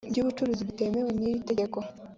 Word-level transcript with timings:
by 0.09 0.17
ubucuruzi 0.21 0.61
bitemewe 0.69 1.09
n 1.13 1.19
iri 1.29 1.45
tegeko 1.49 1.77